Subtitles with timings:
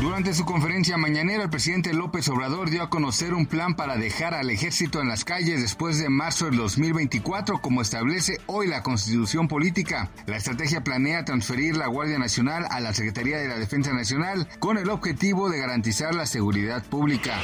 [0.00, 4.32] Durante su conferencia mañanera, el presidente López Obrador dio a conocer un plan para dejar
[4.32, 9.46] al ejército en las calles después de marzo del 2024, como establece hoy la constitución
[9.46, 10.10] política.
[10.24, 14.78] La estrategia planea transferir la Guardia Nacional a la Secretaría de la Defensa Nacional con
[14.78, 17.38] el objetivo de garantizar la seguridad pública.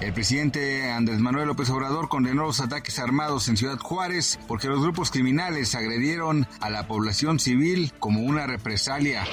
[0.00, 4.80] El presidente Andrés Manuel López Obrador condenó los ataques armados en Ciudad Juárez porque los
[4.80, 9.24] grupos criminales agredieron a la población civil como una represalia.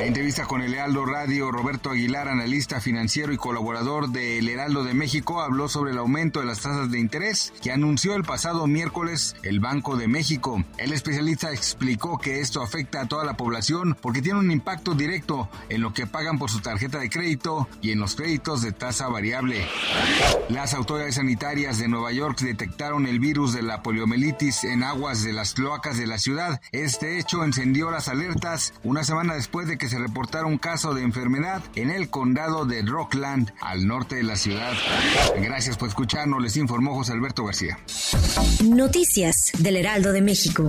[0.00, 4.82] En entrevista con el Lealdo Radio, Roberto Aguilar, analista financiero y colaborador de El Heraldo
[4.82, 8.66] de México, habló sobre el aumento de las tasas de interés que anunció el pasado
[8.66, 10.64] miércoles el Banco de México.
[10.76, 15.48] El especialista explicó que esto afecta a toda la población porque tiene un impacto directo
[15.68, 19.06] en lo que pagan por su tarjeta de crédito y en los créditos de tasa
[19.06, 19.64] variable.
[20.48, 25.32] Las autoridades sanitarias de Nueva York detectaron el virus de la poliomielitis en aguas de
[25.32, 26.60] las cloacas de la ciudad.
[26.72, 31.04] Este hecho encendió las alertas una semana después de que se reportara un caso de
[31.04, 34.72] enfermedad en el condado de Rockland, al norte de la ciudad.
[35.36, 37.78] Gracias por escucharnos, les informó José Alberto García.
[38.64, 40.68] Noticias del Heraldo de México.